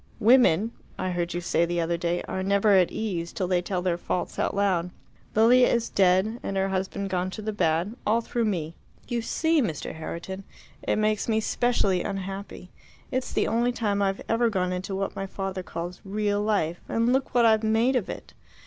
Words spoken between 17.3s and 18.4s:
what I've made of it!